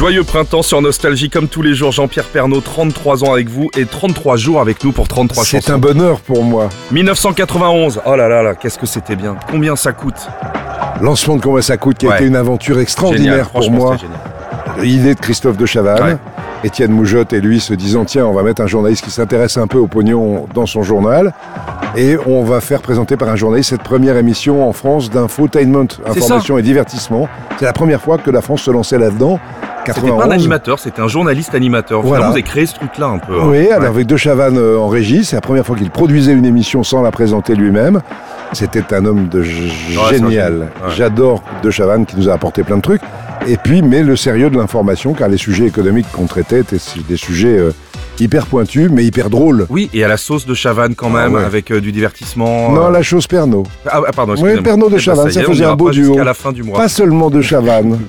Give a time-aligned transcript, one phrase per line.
[0.00, 3.84] Joyeux printemps sur Nostalgie, comme tous les jours, Jean-Pierre Pernaud, 33 ans avec vous et
[3.84, 5.74] 33 jours avec nous pour 33 C'est chansons.
[5.74, 6.70] un bonheur pour moi.
[6.90, 9.36] 1991, oh là là là, qu'est-ce que c'était bien.
[9.50, 10.26] Combien ça coûte
[11.02, 12.16] Lancement de Combien ça coûte, qui a Ouais.
[12.16, 13.98] été une aventure Génial, extraordinaire pour moi.
[14.00, 14.06] c'était
[14.78, 14.88] génial.
[14.88, 16.02] Idée de Christophe de Chavannes.
[16.02, 16.16] Ouais.
[16.64, 19.66] Étienne Moujotte et lui se disant tiens, on va mettre un journaliste qui s'intéresse un
[19.66, 21.34] peu au pognon dans son journal
[21.96, 26.08] et on va faire présenter par un journaliste cette première émission en France d'infotainment, C'est
[26.22, 27.28] information et divertissement.
[27.58, 29.38] C'est la première fois que la France se lançait là-dedans.
[29.86, 30.32] C'était pas un 91.
[30.32, 32.02] animateur, c'était un journaliste animateur.
[32.02, 32.26] Voilà.
[32.26, 33.32] Vous avez créé ce truc-là un peu.
[33.34, 33.44] hein.
[33.46, 33.70] Oui, Ouais.
[33.72, 37.02] avec De Chavannes euh, en régie, c'est la première fois qu'il produisait une émission sans
[37.02, 38.00] la présenter lui-même.
[38.52, 40.58] C'était un homme de génial.
[40.58, 40.66] Ouais.
[40.96, 43.02] J'adore De Chavannes qui nous a apporté plein de trucs.
[43.46, 46.76] Et puis, mais le sérieux de l'information, car les sujets économiques qu'on traitait étaient
[47.08, 47.72] des sujets euh,
[48.18, 49.66] hyper pointus, mais hyper drôles.
[49.70, 51.44] Oui, et à la sauce de Chavannes quand même, Ah ouais.
[51.44, 52.70] avec euh, du divertissement.
[52.72, 52.90] Non, euh.
[52.90, 53.66] la chose Pernod.
[53.86, 54.62] Ah, ah, pardon, Oui, excusez-moi.
[54.62, 56.04] Pernod de Eh ben, Chavannes, ça faisait un beau duo.
[56.08, 56.78] Jusqu'à la fin du mois.
[56.78, 57.98] Pas seulement De Chavannes.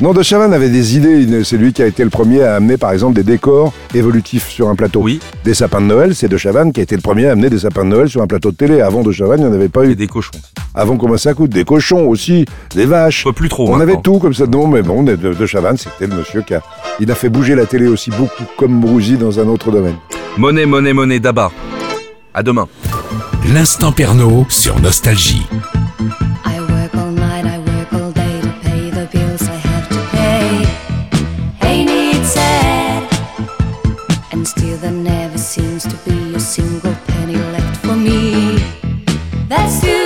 [0.00, 1.44] non, De Chavannes avait des idées.
[1.44, 4.68] C'est lui qui a été le premier à amener, par exemple, des décors évolutifs sur
[4.68, 5.00] un plateau.
[5.00, 7.50] Oui, Des sapins de Noël, c'est De Chavannes qui a été le premier à amener
[7.50, 8.80] des sapins de Noël sur un plateau de télé.
[8.80, 9.96] Avant De Chavannes, il n'y en avait pas et eu.
[9.96, 10.30] des cochons.
[10.74, 12.44] Avant, comment ça coûte Des cochons aussi,
[12.74, 13.24] des vaches.
[13.24, 13.68] Pas plus trop.
[13.72, 14.46] On avait tout comme ça.
[14.46, 16.62] Non, mais bon, de, de Chavannes, c'était le monsieur qui a,
[17.00, 19.96] il a fait bouger la télé aussi beaucoup comme Brouzy dans un autre domaine.
[20.38, 21.52] Monnaie, monnaie, monnaie, d'abord.
[22.34, 22.68] À demain.
[23.52, 25.46] L'instant Pernaud sur Nostalgie.
[34.80, 38.58] there never seems to be a single penny left for me.
[39.46, 39.99] That's still